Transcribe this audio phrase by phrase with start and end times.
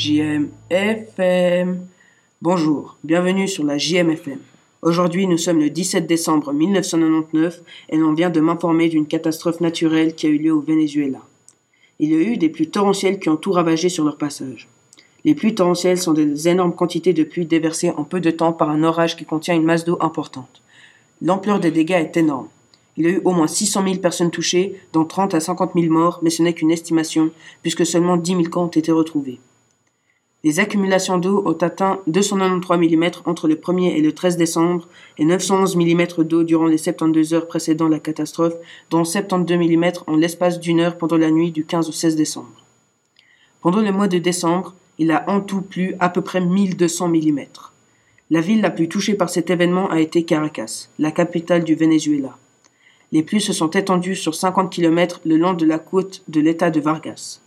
[0.00, 1.86] JMFM.
[2.40, 4.38] Bonjour, bienvenue sur la JMFM.
[4.80, 10.14] Aujourd'hui, nous sommes le 17 décembre 1999 et l'on vient de m'informer d'une catastrophe naturelle
[10.14, 11.18] qui a eu lieu au Venezuela.
[11.98, 14.68] Il y a eu des pluies torrentielles qui ont tout ravagé sur leur passage.
[15.26, 18.70] Les pluies torrentielles sont des énormes quantités de pluie déversées en peu de temps par
[18.70, 20.62] un orage qui contient une masse d'eau importante.
[21.20, 22.48] L'ampleur des dégâts est énorme.
[22.96, 25.92] Il y a eu au moins 600 000 personnes touchées, dont 30 à 50 000
[25.92, 29.40] morts, mais ce n'est qu'une estimation, puisque seulement 10 000 camps ont été retrouvés.
[30.42, 35.26] Les accumulations d'eau ont atteint 293 mm entre le 1er et le 13 décembre et
[35.26, 38.54] 911 mm d'eau durant les 72 heures précédant la catastrophe,
[38.88, 42.64] dont 72 mm en l'espace d'une heure pendant la nuit du 15 au 16 décembre.
[43.60, 47.40] Pendant le mois de décembre, il a en tout plu à peu près 1200 mm.
[48.30, 52.38] La ville la plus touchée par cet événement a été Caracas, la capitale du Venezuela.
[53.12, 56.70] Les pluies se sont étendues sur 50 km le long de la côte de l'état
[56.70, 57.40] de Vargas.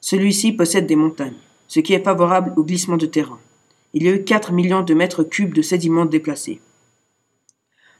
[0.00, 1.34] Celui-ci possède des montagnes
[1.74, 3.40] ce qui est favorable au glissement de terrain.
[3.94, 6.60] Il y a eu 4 millions de mètres cubes de sédiments déplacés.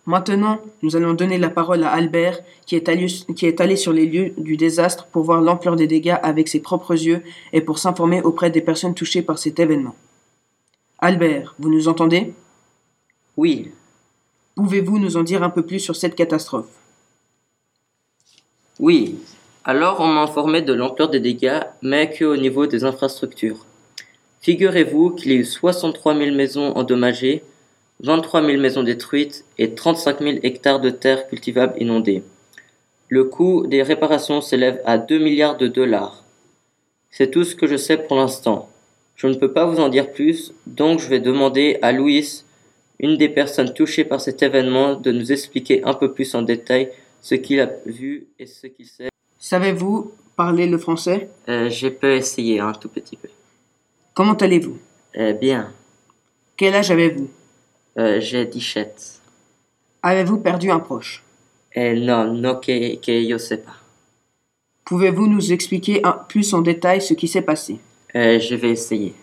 [0.06, 3.92] Maintenant, nous allons donner la parole à Albert, qui est, allé, qui est allé sur
[3.92, 7.80] les lieux du désastre pour voir l'ampleur des dégâts avec ses propres yeux et pour
[7.80, 9.96] s'informer auprès des personnes touchées par cet événement.
[11.00, 12.32] Albert, vous nous entendez?
[13.36, 13.72] Oui.
[14.54, 16.70] Pouvez-vous nous en dire un peu plus sur cette catastrophe?
[18.78, 19.18] Oui,
[19.64, 23.64] alors on m'a informé de l'ampleur des dégâts, mais qu'au niveau des infrastructures.
[24.40, 27.42] Figurez-vous qu'il y a eu 63 000 maisons endommagées,
[28.00, 32.22] 23 000 maisons détruites et 35 000 hectares de terres cultivables inondées.
[33.08, 36.24] Le coût des réparations s'élève à 2 milliards de dollars.
[37.10, 38.68] C'est tout ce que je sais pour l'instant.
[39.16, 42.42] Je ne peux pas vous en dire plus, donc je vais demander à Louis,
[42.98, 46.90] une des personnes touchées par cet événement, de nous expliquer un peu plus en détail
[47.22, 49.13] ce qu'il a vu et ce qu'il sait.
[49.44, 51.28] Savez-vous parler le français?
[51.50, 53.28] Euh, Je peux essayer un tout petit peu.
[54.14, 54.78] Comment allez-vous?
[55.18, 55.70] Euh, Bien.
[56.56, 57.28] Quel âge avez-vous?
[57.98, 59.20] Euh, J'ai 17.
[60.02, 61.22] Avez-vous perdu un proche?
[61.76, 63.76] Non, non que, que je sais pas.
[64.86, 67.80] Pouvez-vous nous expliquer un, plus en détail ce qui s'est passé?
[68.14, 69.14] Je vais essayer.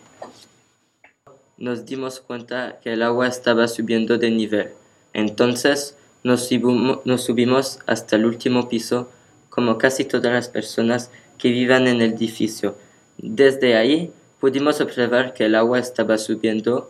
[1.58, 4.70] Nos dimos cuenta que el agua estaba subiendo de nivel.
[5.16, 9.08] Entonces nos subimos, nos subimos hasta el último piso
[9.52, 12.76] como casi todas las personas que vivan en el edificio.
[13.20, 16.90] Desde ahí pudimos observar que el agua estaba subiendo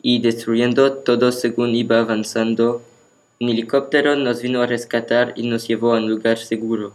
[0.00, 2.82] y destruyendo todo según iba avanzando.
[3.40, 6.94] Un helicóptero nos vino a rescatar y nos llevó a un lugar seguro.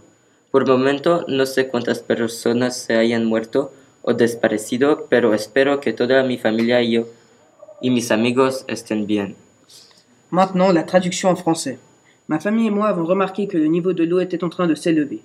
[0.50, 3.72] Por momento no sé cuántas personas se hayan muerto
[4.02, 7.08] o desaparecido, pero espero que toda mi familia y yo
[7.82, 9.36] y mis amigos estén bien.
[10.30, 11.78] Maintenant, la traduction en français.
[12.28, 14.76] Ma famille et moi avons remarqué que le niveau de l'eau était en train de
[14.76, 15.22] s'élever.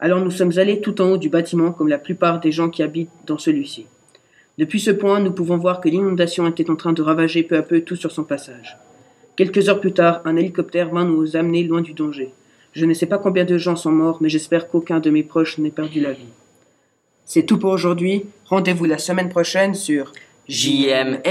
[0.00, 2.82] Alors nous sommes allés tout en haut du bâtiment comme la plupart des gens qui
[2.82, 3.86] habitent dans celui-ci.
[4.58, 7.62] Depuis ce point, nous pouvons voir que l'inondation était en train de ravager peu à
[7.62, 8.78] peu tout sur son passage.
[9.36, 12.32] Quelques heures plus tard, un hélicoptère vint nous amener loin du danger.
[12.72, 15.58] Je ne sais pas combien de gens sont morts, mais j'espère qu'aucun de mes proches
[15.58, 16.32] n'ait perdu la vie.
[17.26, 18.24] C'est tout pour aujourd'hui.
[18.46, 20.12] Rendez-vous la semaine prochaine sur
[20.48, 21.26] JMFM.